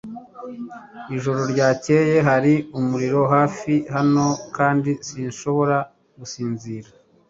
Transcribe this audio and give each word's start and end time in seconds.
Ijoro 1.15 1.41
ryakeye 1.53 2.15
hari 2.29 2.53
umuriro 2.79 3.21
hafi 3.35 3.73
hano, 3.95 4.25
kandi 4.57 4.89
sinshobora 5.07 5.77
gusinzira. 6.19 6.89